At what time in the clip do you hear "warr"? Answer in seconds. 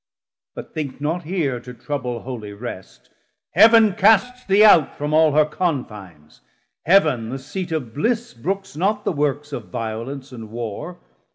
10.49-10.99